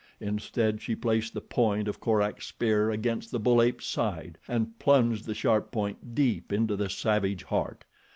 [0.19, 5.25] Instead she placed the point of Korak's spear against the bull ape's side and plunged
[5.27, 7.85] the sharp point deep into the savage heart.